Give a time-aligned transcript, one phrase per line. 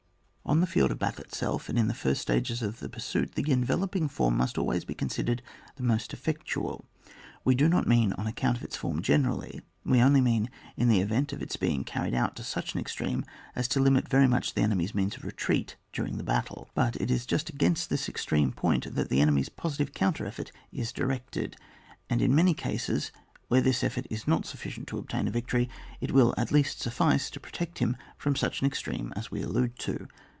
[0.43, 3.51] On the field of battle itself, and in the first stages of the pursuit, the
[3.53, 5.41] enveloping form must always be considered
[5.77, 6.83] the most effectual;
[7.45, 10.99] we do not mean on account of its form generally, we only mean in the
[10.99, 13.23] event of its being carried out to such an extreme
[13.55, 16.69] as to limit very much the enemy's means of retreat during the battle.
[16.75, 20.91] But it is just against this extreme point that the enemy's positive counter effort is
[20.91, 21.53] di rected,
[22.09, 23.13] and in many cases
[23.47, 25.69] where this effort is not sufficient to obtain a victory,
[26.01, 29.79] it will at least suffice to protect him from such an extreme as we allude
[29.79, 30.09] to.